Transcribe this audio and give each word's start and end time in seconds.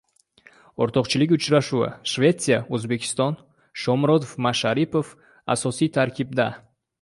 O‘rtoqlik 0.83 1.33
uchrashuvi. 1.35 1.89
Shvesiya- 2.13 2.57
O‘zbekiston. 2.77 3.37
Shomurodov, 3.83 4.33
Masharipov 4.47 5.13
asosiy 5.59 5.93
tarkibda 6.01 6.49